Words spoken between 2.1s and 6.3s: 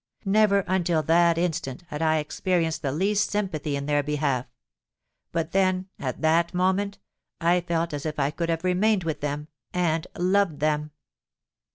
experienced the least sympathy in their behalf: but then—at